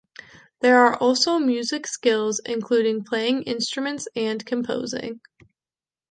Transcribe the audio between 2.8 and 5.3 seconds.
Playing Instrument and Composing.